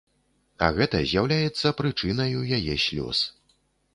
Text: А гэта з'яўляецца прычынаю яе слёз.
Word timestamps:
А 0.67 0.67
гэта 0.77 1.01
з'яўляецца 1.09 1.73
прычынаю 1.81 2.39
яе 2.57 2.79
слёз. 2.87 3.21